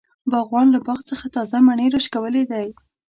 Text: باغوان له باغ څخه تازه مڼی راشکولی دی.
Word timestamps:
باغوان 0.31 0.67
له 0.73 0.79
باغ 0.85 0.99
څخه 1.09 1.25
تازه 1.35 1.57
مڼی 1.67 1.87
راشکولی 1.93 2.43
دی. 2.51 2.67